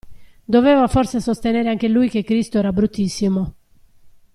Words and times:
Doveva 0.45 0.87
forse 0.87 1.21
sostenere 1.21 1.69
anche 1.69 1.87
lui 1.87 2.09
che 2.09 2.23
Cristo 2.23 2.57
era 2.57 2.73
bruttissimo. 2.73 3.53